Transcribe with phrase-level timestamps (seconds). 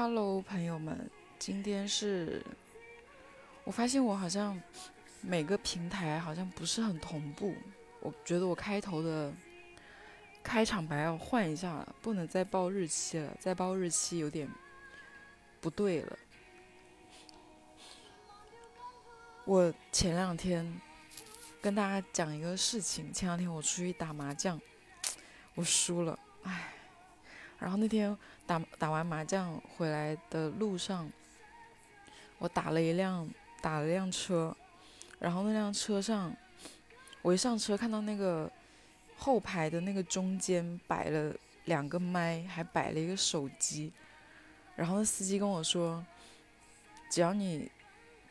[0.00, 2.40] Hello，朋友们，今天是，
[3.64, 4.56] 我发现我好像
[5.20, 7.52] 每个平台好像不是很同步，
[7.98, 9.34] 我觉得我开头的
[10.40, 14.48] 开场白要换一下了，不能再报日期了，再报日期有点
[15.60, 16.16] 不对了。
[19.46, 20.80] 我前两天
[21.60, 24.60] 跟大家讲一个事情，前两天我出去打麻将，
[25.56, 26.72] 我输了，唉。
[27.58, 28.16] 然后那天
[28.46, 31.10] 打打完麻将回来的路上，
[32.38, 33.28] 我打了一辆
[33.60, 34.56] 打了辆车，
[35.18, 36.32] 然后那辆车上，
[37.22, 38.50] 我一上车看到那个
[39.16, 43.92] 后排的那个中间摆了两个麦，还摆了一个手机，
[44.76, 46.04] 然后那司机跟我说，
[47.10, 47.70] 只要你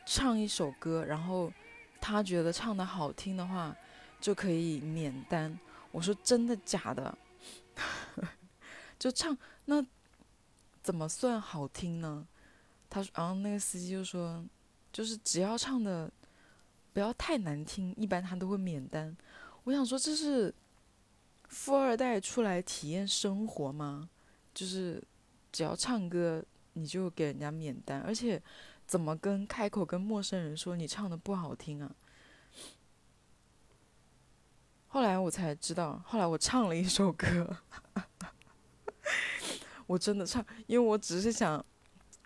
[0.06, 1.52] 唱一首歌，然后
[2.00, 3.76] 他觉得唱的好听的话，
[4.18, 5.58] 就可以免单。
[5.90, 7.18] 我说真的假的？
[8.98, 9.84] 就唱那
[10.82, 12.26] 怎么算好听呢？
[12.90, 14.44] 他说，然后那个司机就说，
[14.92, 16.10] 就是只要唱的
[16.92, 19.16] 不要太难听，一般他都会免单。
[19.64, 20.54] 我想说，这是
[21.48, 24.08] 富二代出来体验生活吗？
[24.54, 25.02] 就是
[25.52, 28.42] 只要唱歌你就给人家免单，而且
[28.86, 31.94] 怎么跟开口跟陌生人说你唱的不好听啊？
[34.88, 37.58] 后来我才知道，后来我唱了一首歌。
[39.88, 41.64] 我真的唱，因为我只是想，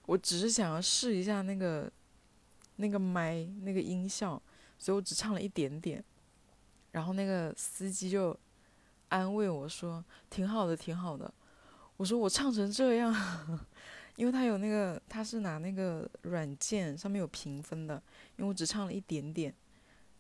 [0.07, 1.91] 我只是想要试一下那个，
[2.75, 4.43] 那个麦那个音效，
[4.77, 6.05] 所以我只唱了一点点。
[6.91, 8.37] 然后那个司机就
[9.11, 11.33] 安慰我说：“挺好的，挺好的。”
[11.97, 13.15] 我说：“我唱成这样，
[14.17, 17.95] 因为他有那个，他是拿那个软件上面有评分的，
[18.37, 19.55] 因为我只唱了一点点，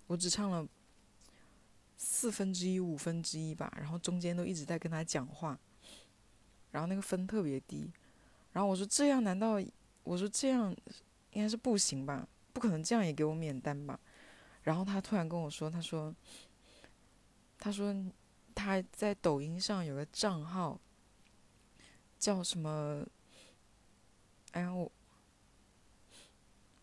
[0.06, 0.64] 我只唱了
[1.96, 5.58] 四分之一、五分之一吧，然后中间都一直在跟他讲话。”
[6.72, 7.90] 然后那个分特别低，
[8.52, 9.58] 然后我说这样难道
[10.04, 10.74] 我说这样
[11.32, 12.26] 应该是不行吧？
[12.52, 13.98] 不可能这样也给我免单吧？
[14.62, 16.14] 然后他突然跟我说，他说，
[17.58, 17.94] 他说
[18.54, 20.78] 他在抖音上有个账号，
[22.18, 23.06] 叫什么？
[24.52, 24.92] 哎呀，我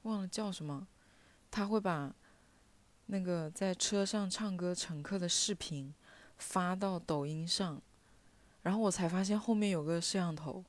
[0.04, 0.88] 忘了叫什么。
[1.52, 2.14] 他会把
[3.08, 5.94] 那个在车上唱歌乘客的视频
[6.38, 7.82] 发到抖音上。
[8.64, 10.64] 然后我才发现后面有个摄像头，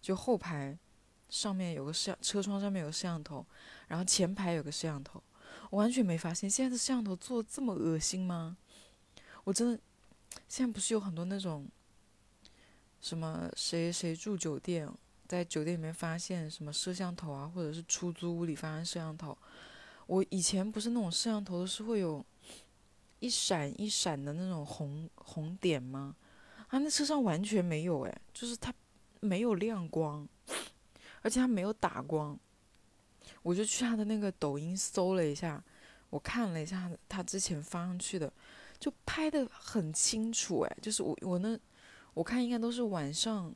[0.00, 0.76] 就后排
[1.28, 3.46] 上面有个摄车窗上面有个摄像头，
[3.88, 5.22] 然后前排有个摄像头，
[5.70, 6.48] 我完全没发现。
[6.50, 8.56] 现在的摄像头做这么恶心吗？
[9.44, 9.80] 我真的，
[10.48, 11.68] 现在不是有很多那种
[13.00, 14.88] 什么谁谁住酒店，
[15.28, 19.36] 在酒店里面发现什么摄像头啊，或者是出租屋里发现摄像头。
[20.06, 22.24] 我以前不是那种摄像头是会有
[23.18, 26.14] 一闪一闪的那种红红点吗？
[26.68, 28.74] 啊，那车上完全没有哎，就是它
[29.20, 30.28] 没有亮光，
[31.22, 32.38] 而且它没有打光。
[33.42, 35.62] 我就去他的那个抖音搜了一下，
[36.10, 38.32] 我看了一下他之前发上去的，
[38.78, 41.58] 就拍的很清楚哎，就是我我那
[42.14, 43.54] 我看应该都是晚上，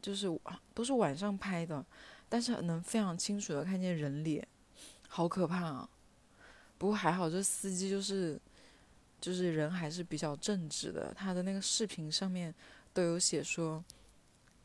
[0.00, 0.26] 就是
[0.74, 1.84] 都是晚上拍的，
[2.28, 4.46] 但是能非常清楚的看见人脸，
[5.08, 5.88] 好可怕啊！
[6.78, 8.40] 不过还好这司机就是。
[9.22, 12.52] 就是人还是比较正直的，他的那个视频上面
[12.92, 13.82] 都有写说，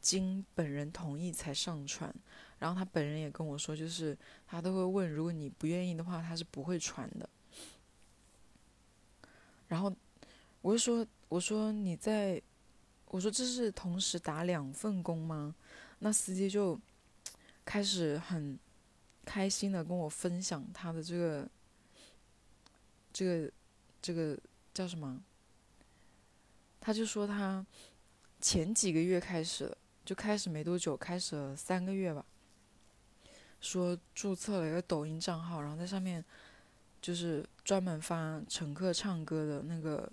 [0.01, 2.11] 经本人同意才上传。
[2.57, 7.29] 然后他本人也跟我说，就是他都会问，如果你不愿意的话，他是不会传的。
[9.67, 9.95] 然后
[10.61, 12.41] 我就说，我说你在，
[13.09, 15.53] 我说这是同时打两份工吗？
[15.99, 16.79] 那司机就
[17.63, 18.57] 开始很
[19.23, 21.47] 开心的跟我分享他的这个，
[23.13, 23.51] 这个。
[24.01, 24.37] 这个
[24.73, 25.21] 叫什么？
[26.79, 27.65] 他就说他
[28.39, 29.75] 前几个月开始，
[30.05, 32.25] 就开始没多久，开始了三个月吧。
[33.59, 36.23] 说注册了一个抖音账号，然后在上面
[37.01, 40.09] 就是专门发乘客唱歌的那个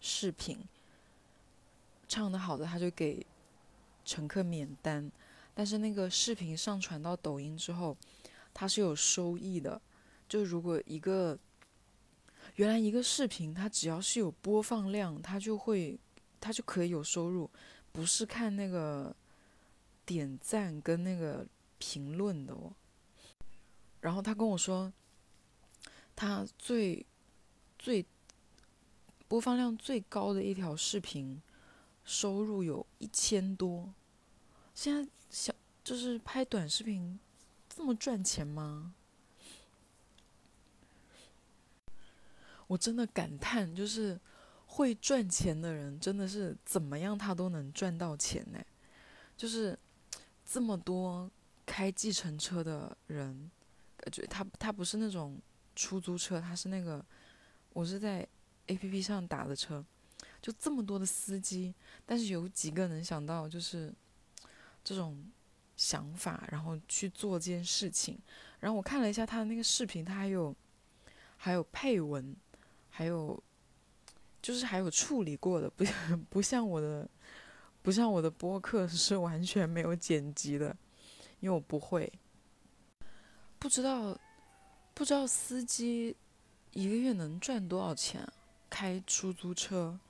[0.00, 0.58] 视频，
[2.08, 3.24] 唱的好的他就给
[4.04, 5.12] 乘客免单。
[5.54, 7.96] 但是那个视频上传到抖音之后，
[8.52, 9.80] 它是有收益的，
[10.28, 11.38] 就如果一个。
[12.56, 15.98] 原来一个视频，它只要是有播放量，它就会，
[16.40, 17.50] 它就可以有收入，
[17.92, 19.14] 不是看那个
[20.04, 21.46] 点赞跟那个
[21.78, 22.72] 评论的哦。
[24.00, 24.92] 然后他跟我说，
[26.14, 27.04] 他最
[27.78, 28.04] 最
[29.28, 31.42] 播放量最高的一条视频，
[32.04, 33.92] 收入有一千多。
[34.74, 37.18] 现在想，就是拍短视频
[37.68, 38.94] 这么赚钱吗？
[42.66, 44.18] 我真的感叹，就是
[44.66, 48.58] 会赚钱的人真的是怎么样他都能赚到钱呢？
[49.36, 49.78] 就是
[50.44, 51.30] 这么多
[51.64, 53.50] 开计程车的人，
[53.96, 55.40] 感觉他他不是那种
[55.74, 57.04] 出租车，他是那个
[57.72, 58.26] 我是在
[58.66, 59.84] A P P 上打的车，
[60.40, 61.74] 就这么多的司机，
[62.04, 63.94] 但是有几个能想到就是
[64.82, 65.24] 这种
[65.76, 68.18] 想法，然后去做这件事情。
[68.58, 70.54] 然后我看了一下他的那个视频，他还有
[71.36, 72.34] 还有配文，
[72.96, 73.38] 还有
[74.40, 75.84] 就是还有处理过的，不
[76.30, 77.06] 不像我的
[77.82, 80.74] 不像我的播客是 完全没有剪辑的。
[81.40, 82.10] 因为我不会，
[83.58, 84.18] 不知道，
[84.94, 86.16] 不知道司机
[86.72, 88.26] 一个月能赚多少钱？
[88.70, 90.00] 开出租车，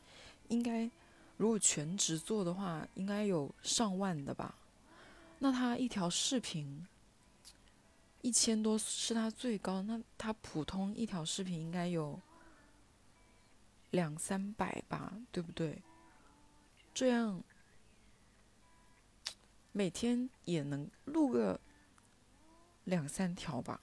[0.47, 0.89] 应该
[1.37, 4.55] 如果全职做的话，应该有上万的吧？
[5.41, 6.87] 那他一条视频
[8.23, 12.19] 一千多是他最高，那他普通一条视频应该有
[13.91, 15.13] 两三百吧？
[15.31, 15.83] 对不对？
[16.93, 17.43] 这样。
[19.73, 21.61] 每天也能录个
[22.85, 23.79] 两三条吧，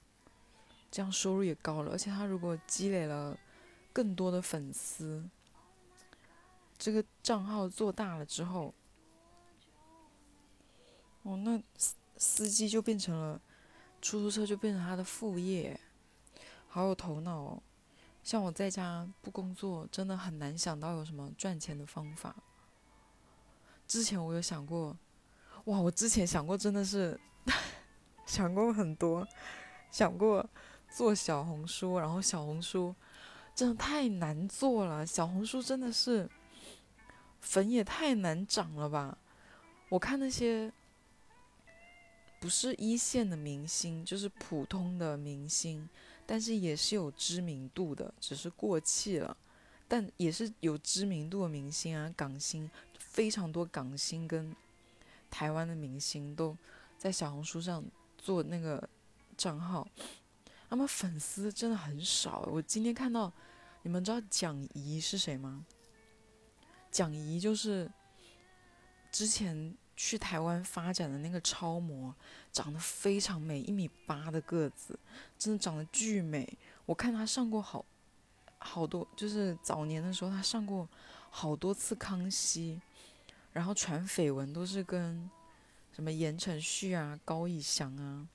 [0.89, 1.91] 这样收入也高了。
[1.91, 3.37] 而且他如果积累了
[3.93, 5.23] 更多的粉丝，
[6.79, 8.73] 这个账号做大了之后，
[11.21, 13.39] 哦，那司司机就变成了
[14.01, 15.79] 出租车，就变成他的副业，
[16.67, 17.63] 好有头脑哦。
[18.23, 22.35] 像我在家不工作，真的很难想到有什么赚钱的方法。
[23.85, 24.97] 之前我有想过。
[25.65, 27.17] 哇，我之前想过，真的是
[28.27, 29.25] 想过很多，
[29.89, 30.45] 想过
[30.89, 32.93] 做小红书，然后小红书
[33.55, 36.29] 真的太难做了，小红书真的是
[37.39, 39.17] 粉也太难涨了吧？
[39.87, 40.69] 我看那些
[42.41, 45.87] 不是一线的明星，就是普通的明星，
[46.25, 49.35] 但是也是有知名度的，只是过气了，
[49.87, 54.55] 但也是有知名度的明星啊，港星非常多，港星跟。
[55.29, 56.55] 台湾的明星都
[56.95, 57.83] 在小红书上
[58.19, 58.87] 做那个
[59.35, 59.87] 账号，
[60.69, 62.47] 他们粉丝真的很少。
[62.51, 63.33] 我今天看到，
[63.81, 65.65] 你们知道蒋怡是谁吗？
[66.91, 67.91] 蒋怡就是
[69.13, 72.13] 之前去台湾发展的那个超模，
[72.51, 74.99] 长得非常美，一米八的个子，
[75.37, 76.57] 真的长得巨美。
[76.87, 77.85] 我看她上过好
[78.57, 80.89] 好多，就是早年的时候她上过
[81.29, 82.81] 好多次康熙。
[83.51, 85.29] 然后传绯闻都是跟
[85.91, 88.27] 什么言承旭啊、高以翔啊，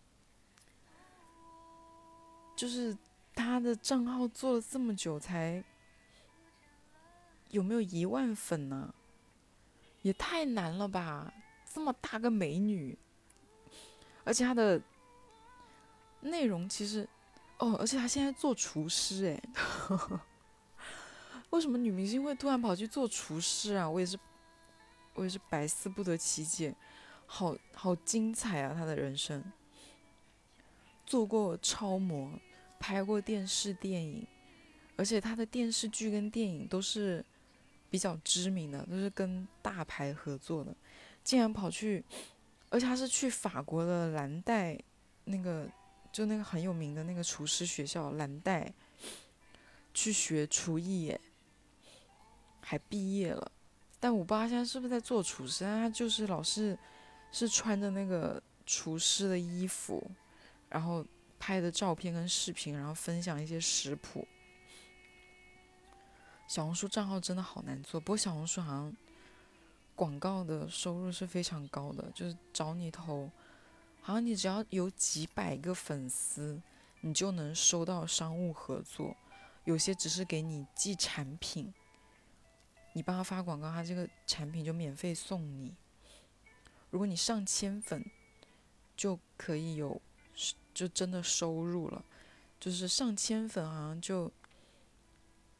[2.55, 2.97] 就是
[3.35, 5.65] 他的账号做了这么久才
[7.51, 8.95] 有没有一万粉呢？
[10.03, 11.33] 也太难了吧！
[11.73, 12.97] 这么大个美女，
[14.25, 14.81] 而且她的
[16.21, 17.09] 内容其实
[17.59, 19.43] 哦，而且她现在做厨师哎，
[21.50, 23.89] 为什么女明星会突然跑去做厨师啊？
[23.89, 24.19] 我也是。
[25.15, 26.73] 我也是百思不得其解，
[27.27, 28.73] 好好精彩啊！
[28.73, 29.43] 她的人生，
[31.05, 32.39] 做过超模，
[32.79, 34.25] 拍过电视电影，
[34.95, 37.25] 而且她的电视剧跟电影都是
[37.90, 40.75] 比较知名的，都是跟大牌合作的。
[41.25, 42.05] 竟然跑去，
[42.70, 44.79] 而且他是去法国的蓝带，
[45.25, 45.69] 那个
[46.11, 48.73] 就那个很有名的那个厨师学校蓝带，
[49.93, 51.20] 去学厨艺耶，
[52.61, 53.52] 还毕业了。
[54.00, 56.79] 但我不知道他现在是不是在做厨师，但他就是老是
[57.32, 60.11] 是穿着那个厨师的衣服，
[60.68, 61.04] 然后
[61.38, 64.26] 拍的照片跟视频，然后分享一些食谱。
[66.49, 68.97] 小红书账号真的好难做，不过小红书好像
[69.95, 73.31] 广告的收入是非常高的，就是找你投，
[74.00, 76.59] 好像你只要有几百个粉丝，
[77.02, 79.14] 你就能收到商务合作，
[79.64, 81.73] 有些只是给你寄产品。
[82.95, 85.76] 你帮他发广告，他这个产品就免费送你。
[86.88, 88.02] 如果你上千粉，
[88.97, 90.00] 就可以有，
[90.73, 92.02] 就真的收入了。
[92.59, 94.33] 就是上千粉，好像就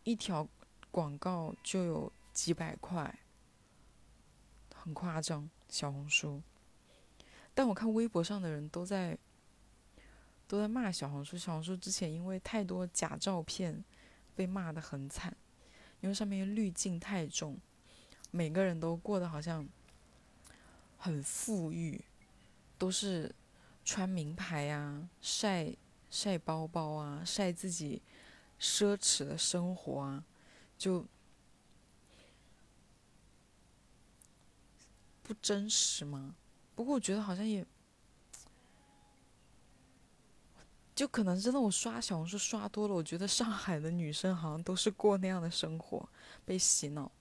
[0.02, 0.49] 一条
[0.90, 3.18] 广告就有几百块，
[4.75, 5.49] 很夸张。
[5.68, 6.40] 小红书，
[7.52, 9.18] 但我看微博上的人都在
[10.47, 11.37] 都在骂小红书。
[11.37, 13.85] 小红书之前因为太多假照片，
[14.35, 15.37] 被骂的很惨。
[16.00, 17.59] 因为上面滤镜太重，
[18.30, 19.68] 每个人都过得好像
[20.97, 22.02] 很富裕，
[22.78, 23.35] 都是
[23.85, 25.75] 穿名牌啊，晒
[26.11, 28.00] 晒包包啊，晒自己
[28.59, 30.25] 奢侈的生活啊，
[30.78, 31.04] 就
[35.23, 36.35] 不真实吗？
[36.75, 37.66] 不过我觉得好像也。
[40.94, 46.08] 就可能真的，我刷小红书刷多了，我觉得上海的女生好像都是过那样的生活，
[46.44, 47.12] 被洗脑。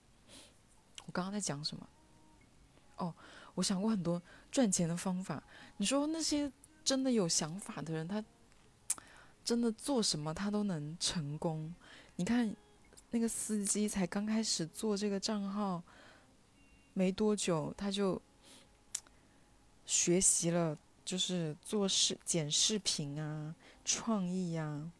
[1.06, 1.88] 我刚刚在讲什么？
[2.96, 3.14] 哦，
[3.54, 5.40] 我想过很多赚钱的方法。
[5.76, 8.24] 你说那些真的有想法的人，他
[9.44, 11.72] 真的做什么他都能成功。
[12.16, 12.52] 你看
[13.10, 15.82] 那个司机才刚开始做这个账号
[16.94, 18.20] 没多久，他就
[19.86, 24.90] 学习了，就是做视剪视频啊，创意呀，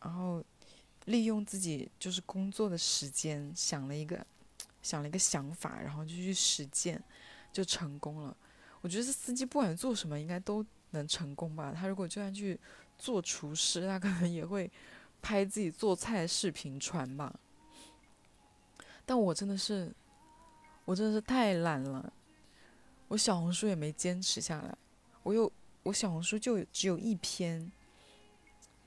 [0.00, 0.44] 然后
[1.04, 4.26] 利用自己就是工作的时间想了一个。
[4.82, 7.02] 想了一个想法，然后就去实践，
[7.52, 8.36] 就成功了。
[8.80, 11.72] 我觉得司机不管做什么，应该都能成功吧。
[11.74, 12.56] 他如果就算去
[12.96, 14.70] 做厨师，他可能也会
[15.22, 17.34] 拍自己做菜视频传吧。
[19.04, 19.92] 但我真的是，
[20.84, 22.12] 我真的是太懒了。
[23.08, 24.76] 我小红书也没坚持下来。
[25.22, 25.50] 我有，
[25.82, 27.70] 我小红书就只有一篇，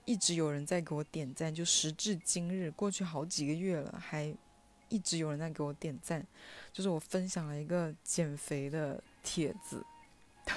[0.06, 4.36] 一直有人在给我点赞，就时至今日，过去好几个月了，还。
[4.92, 6.26] 一直有人在给我点赞，
[6.74, 9.86] 就是我分享了一个减肥的帖子，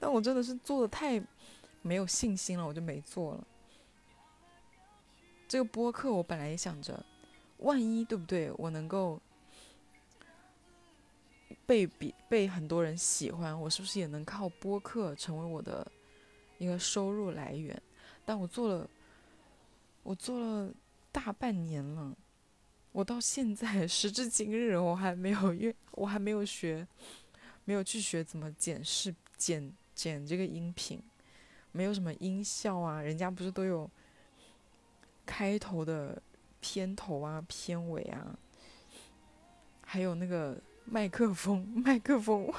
[0.00, 1.22] 但我真的是做的太
[1.86, 3.46] 没有信心了，我就没做了。
[5.46, 7.04] 这个播客我本来也想着，
[7.58, 9.20] 万一对不对，我能够
[11.64, 15.86] 被比被很多人喜欢，我是不是也能靠播客成为我的
[16.58, 17.80] 一个收入来源？
[18.24, 18.90] 但我做了，
[20.02, 20.72] 我做了。
[21.12, 22.14] 大半年了，
[22.92, 26.86] 我到现在时至今日，我还没有因为，我还没有学，
[27.64, 31.02] 没有去学怎么剪视剪剪这个音频，
[31.76, 33.88] 没有什么音效啊，人家不是都有
[35.26, 36.20] 开头的
[36.58, 38.34] 片头啊、片尾啊，
[39.82, 40.56] 还有那个
[40.86, 42.50] 麦克风，麦克风，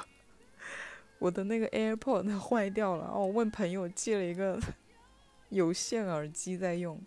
[1.18, 4.60] 我的那个 AirPods 坏掉了，哦，问朋友借了一个
[5.48, 7.00] 有线耳机在用。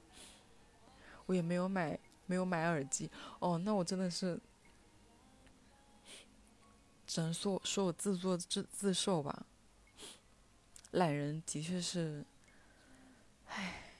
[1.27, 3.57] 我也没有买，没有买耳机哦。
[3.59, 4.37] 那我真的是，
[7.07, 9.45] 只能说说我自作自自受吧。
[10.91, 12.25] 懒人的确是，
[13.47, 13.93] 唉，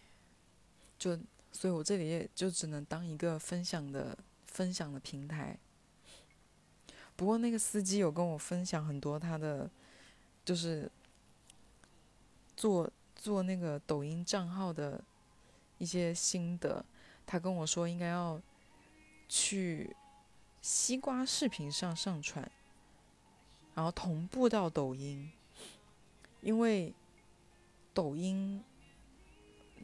[0.98, 1.17] 就
[1.51, 5.57] 所以，我这里也就只能当一个分享的分享的平台。
[7.15, 9.69] 不过那个司机有跟我分享很多他的，
[10.43, 10.89] 就是
[12.55, 15.01] 做做那个抖音账号的
[15.77, 16.83] 一些心得。
[17.25, 18.41] 他跟我说应该要
[19.29, 19.95] 去
[20.62, 22.50] 西瓜视频上上传，
[23.75, 25.31] 然后同步到抖音，
[26.41, 26.93] 因为
[27.93, 28.63] 抖音，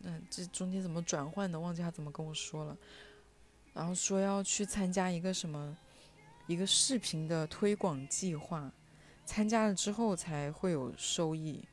[0.02, 1.60] 那这中间怎么转换的？
[1.60, 2.78] 忘记他怎么跟我说了。
[3.74, 5.78] 然后说要去参加一个什么
[6.48, 8.72] 一个视频的推广计划，
[9.26, 11.64] 参加了之后才会有收益。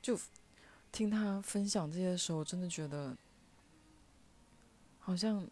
[0.00, 0.18] 就
[0.92, 3.16] 听他分享这些的时候，真的觉得。
[5.06, 5.46] 好像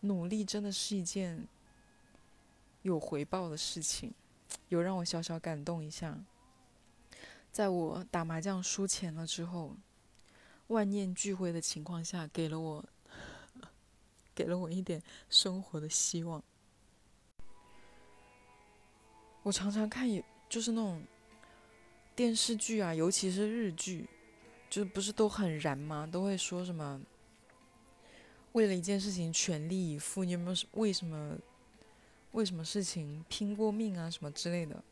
[0.00, 1.48] 努力真的是一件
[2.82, 4.12] 有回报的事情，
[4.68, 6.18] 有让我小小感动一下。
[7.50, 9.76] 在我打麻将输钱了之后，
[10.68, 12.84] 万念俱灰的情况下，给了我
[14.34, 16.42] 给了我一点生活的希望。
[19.42, 20.06] 我常常看，
[20.48, 21.02] 就是那种
[22.14, 24.06] 电视剧啊，尤其是日剧，
[24.68, 26.06] 就不是都很燃吗？
[26.06, 27.00] 都会说什么？
[28.52, 31.36] 为了一件事情全力以赴，你有没有为什么
[32.32, 34.82] 为什么事情拼过命啊什么之类的？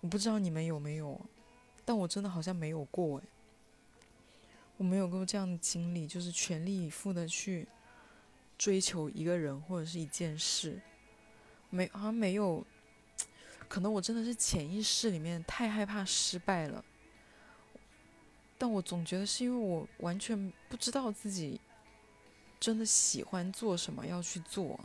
[0.00, 1.20] 我不知道你们有没有，
[1.84, 3.24] 但我真的好像没有过诶。
[4.76, 7.66] 我没有过这样的经历，就是全力以赴的去
[8.56, 10.80] 追求一个人或者是一件事，
[11.70, 12.64] 没好像没有，
[13.68, 16.84] 可能我真的是潜意识里面太害怕失败了，
[18.56, 21.60] 但我总觉得是因为我完全不知道自己。
[22.60, 24.80] 真的喜欢做什么要去做。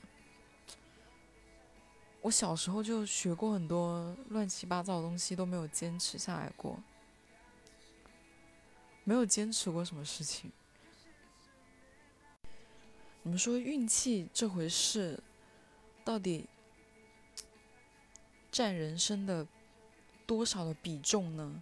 [2.24, 6.82] 我小时候就学过很多乱七八糟的东西，都没有坚持下来过，
[9.04, 10.50] 没有坚持过什么事情。
[13.24, 15.22] 你们说运气这回事，
[16.06, 16.46] 到底
[18.50, 19.46] 占人生的
[20.26, 21.62] 多少的比重呢？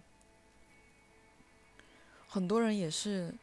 [2.28, 3.34] 很多人也是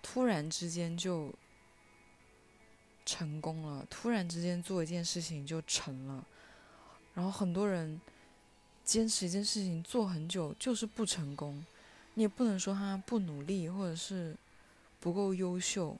[0.00, 1.34] 突然之间就。
[3.04, 6.24] 成功了，突然之间做一件事情就成了，
[7.14, 8.00] 然后很多人
[8.84, 11.64] 坚持一件事情做很久就是不成功，
[12.14, 14.36] 你也不能说他不努力或者是
[15.00, 15.96] 不够优秀。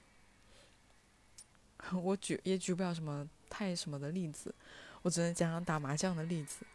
[2.01, 4.55] 我举也举不了什么太什么的例子，
[5.01, 6.65] 我只能讲讲打麻将的例子。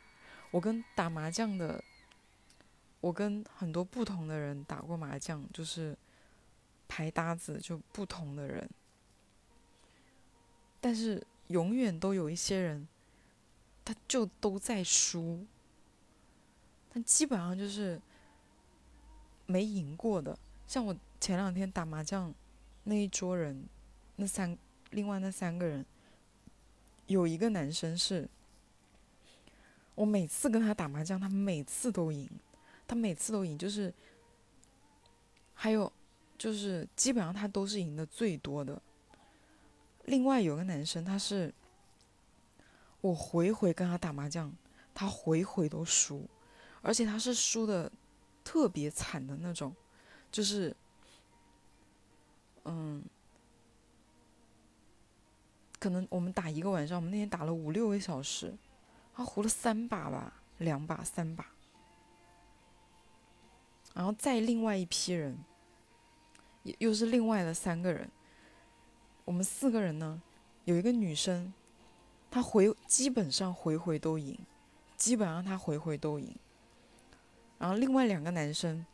[0.51, 1.83] 我跟打麻将的，
[3.01, 5.97] 我跟很多不同的人打过麻将，就是
[6.87, 8.69] 牌搭子就不同的人。
[10.81, 12.87] 但是永远都有一些人，
[13.89, 15.47] 他就都在输，
[16.93, 17.99] 但基本上就是
[19.47, 20.39] 没赢过的。
[20.67, 22.35] 像我前两天打麻将，
[22.85, 23.65] 那一桌人，
[24.17, 24.59] 那三
[24.91, 25.87] 另外那三个人，
[27.07, 28.29] 有一个男生是，
[29.95, 32.29] 我每次跟他打麻将，他每次都赢，
[32.87, 33.91] 他每次都赢，就是
[35.55, 35.91] 还有
[36.37, 38.83] 就是基本上他都是赢的最多的。
[40.05, 41.55] 另外有个男生，他是
[43.09, 44.53] 我回回跟他打麻将，
[44.95, 46.29] 他回回都输，
[46.83, 47.91] 而且他是输的
[48.45, 49.75] 特别惨的那种，
[50.31, 50.77] 就是，
[52.65, 53.03] 嗯，
[55.79, 58.55] 可能我们打一个晚上，我们那天打了五六个小时，
[59.15, 61.47] 他胡了三把吧，两把三把，
[63.95, 65.39] 然后再另外一批人，
[66.65, 68.11] 又又是另外的三个人。
[69.25, 70.23] 我们四个人呢，
[70.65, 71.53] 有一个女生，
[72.31, 74.39] 他回基本上回回都赢，
[74.97, 76.35] 基本上他回回都赢。
[77.59, 78.85] 然后另外两个男生，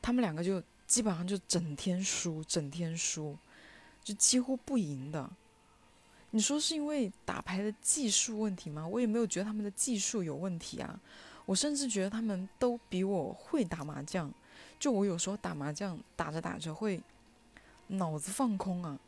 [0.00, 3.36] 他们两个就基本上就整天输，整天输，
[4.02, 5.28] 就几乎不赢的。
[6.30, 8.86] 你说是因为打牌的技术问题吗？
[8.86, 11.00] 我也没有觉得他们的技术有问题啊，
[11.46, 14.32] 我甚至觉得他们都比我会打麻将。
[14.78, 17.00] 就我有时候打麻将打着打着会。
[17.90, 19.00] 脑子放空啊，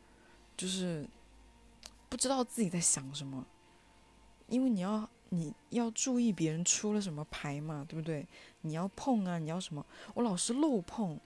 [0.57, 1.07] 就是
[2.11, 3.47] 不知道自己在想什么，
[4.47, 8.27] 因为你要你要注意别人出了什么牌嘛，对不对？
[8.63, 9.85] 你要碰啊，你要什么？
[10.13, 11.17] 我老是漏碰，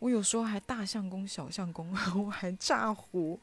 [0.00, 1.96] 我有时候还大相公、小相公，
[2.26, 3.38] 我还炸胡。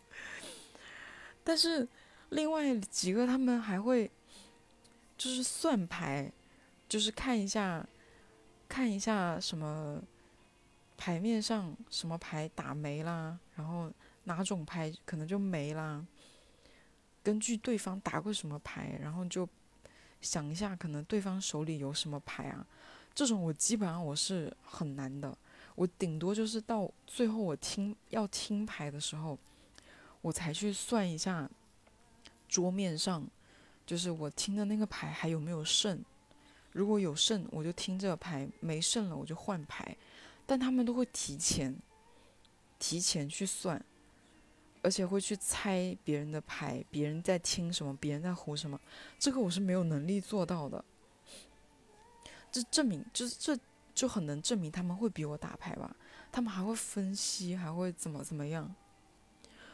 [1.41, 1.87] 但是
[2.31, 4.11] 另外几个他们还会
[5.17, 6.29] 就是算牌，
[6.89, 7.87] 就是看一下
[8.67, 10.01] 看一下什么。
[11.01, 13.89] 牌面上什么牌打没啦，然后
[14.25, 16.05] 哪种牌可能就没啦。
[17.29, 19.47] 根据对方打过什么牌，然后就
[20.19, 22.65] 想一下，可能对方手里有什么牌啊？
[23.13, 25.37] 这种我基本上我是很难的，
[25.75, 29.37] 我顶多就是到最后我听要听牌的时候，
[30.21, 31.47] 我才去算一下
[32.47, 33.23] 桌面上，
[33.85, 36.03] 就是我听的那个牌还有没有剩。
[36.71, 39.95] 如果有剩，我就听这个牌；没剩了，我就换牌。
[40.47, 41.75] 但他们都会提前，
[42.79, 43.85] 提前去算，
[44.81, 48.79] 而且会去猜别人的牌，别人在听什么，别人在胡什么，
[49.17, 50.83] 这个我是没有能力做到的。
[52.51, 53.57] 这证明，就是这
[53.93, 55.95] 就很能证明他们会比我打牌吧？
[56.31, 58.73] 他们还会分析，还会怎么怎么样？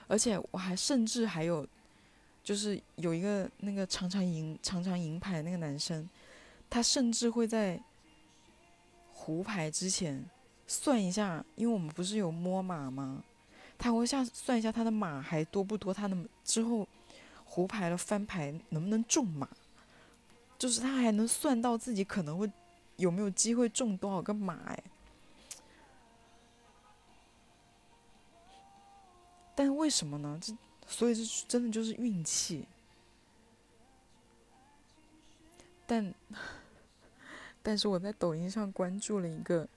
[0.07, 1.67] 而且我还甚至还有，
[2.43, 6.09] 就是有一个那个常常赢、常常赢牌的那个男生，
[6.69, 7.81] 他甚至会在
[9.13, 10.29] 胡牌之前。
[10.67, 13.23] 算一下，因为我们不是有摸马吗？
[13.77, 16.87] 他会下算一下他的马还多不多，他的之后
[17.43, 19.47] 胡牌了翻牌能不能中马，
[20.57, 22.51] 就是他还能算到自己可能会
[22.95, 24.83] 有没有机会中多少个马哎。
[29.55, 30.39] 但为什么呢？
[30.41, 30.55] 这
[30.87, 32.65] 所以这真的就是运气。
[35.85, 36.13] 但
[37.61, 39.67] 但是我在抖音上关注了一个。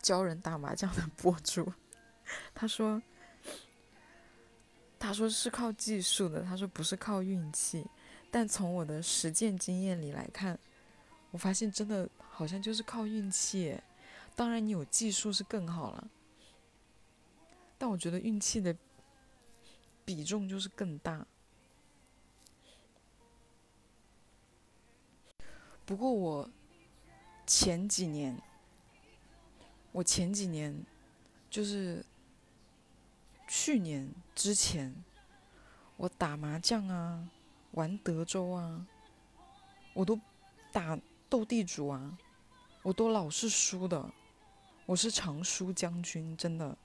[0.00, 1.70] 教人打麻将的博主，
[2.60, 3.00] 他说
[4.98, 7.86] ：“他说是靠技术的，他说不是靠运气。
[8.32, 10.58] 但从我的实践经验里来看，
[11.30, 13.78] 我发现真的好像就是靠运气。
[14.34, 16.10] 当然，你有技术是更好了，
[17.78, 18.76] 但我觉得运气的
[20.04, 21.24] 比重就是更大。
[25.86, 26.50] 不过我
[27.46, 28.36] 前几年。”
[29.90, 30.84] 我前几年，
[31.48, 32.04] 就是
[33.48, 34.94] 去年之前，
[35.96, 37.26] 我打麻将啊，
[37.72, 38.86] 玩德州啊，
[39.94, 40.20] 我都
[40.70, 40.96] 打
[41.30, 42.16] 斗地主啊，
[42.82, 44.12] 我都老是输的，
[44.84, 46.76] 我是常输将军，真的。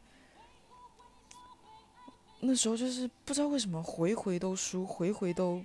[2.40, 5.64] 那时候就是不知道为什么回回都输，回回都，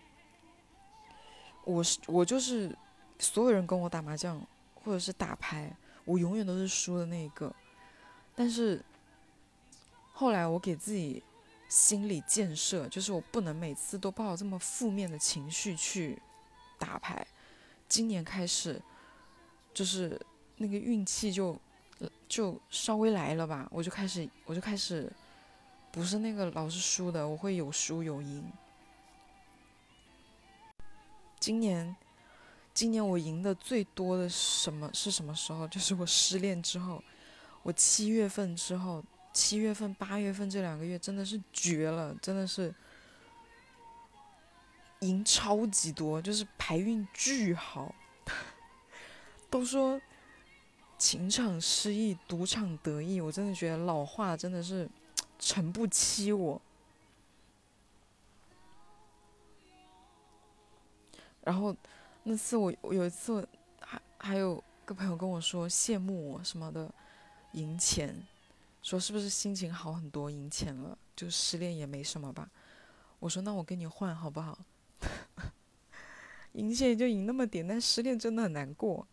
[1.65, 2.77] 我是我就是
[3.19, 5.75] 所有人跟我打麻将或者是打牌。
[6.05, 7.55] 我永远都是输的那一个，
[8.35, 8.83] 但是
[10.19, 11.23] 后来我给自己
[11.69, 16.21] 心理建设，就是我不能每次都抱这么负面的情绪去
[16.77, 17.25] 打牌。
[17.89, 18.83] 今年开始，
[19.73, 20.21] 就是
[20.57, 21.57] 那个运气就
[22.29, 25.09] 就稍微来了吧，我就开始我就开始
[25.93, 28.45] 不是那个老是输的，我会有输有赢。
[31.39, 31.95] 今年。
[32.75, 35.67] 今年我赢的最多的什么是什么时候？
[35.69, 37.03] 就是我失恋之后，
[37.63, 39.05] 我七月份之后，
[39.39, 42.75] 七月份、八月份这两个月真的是绝了，真的是
[44.99, 47.95] 赢超级多，就是牌运巨好。
[49.49, 50.01] 都说
[50.99, 54.91] 情场失意，赌场得意，我真的觉得老话真的是
[55.39, 56.61] 诚不欺我。
[61.45, 61.75] 然后
[62.25, 63.49] 那次我我有一次
[63.81, 66.93] 还还有个朋友跟我说羡慕我什么的，
[67.53, 68.27] 赢钱，
[68.83, 72.51] 说是不是心情好很多，赢钱了就失恋也没什么吧？
[73.19, 74.65] 我说那我跟你换好不好？
[76.53, 79.07] 赢钱也就赢那么点，但失恋真的很难过。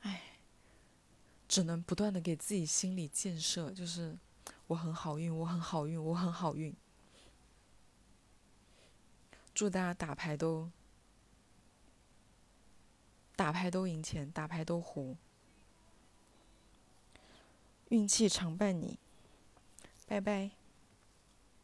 [0.00, 0.38] 唉，
[1.46, 4.16] 只能不断的给自己心理建设，就是
[4.68, 6.74] 我很好运，我很好运，我很好运。
[9.54, 10.70] 祝大家打牌都
[13.38, 15.16] 打牌都赢钱，打牌都胡，
[17.90, 18.98] 运气常伴你。
[20.08, 20.57] 拜拜。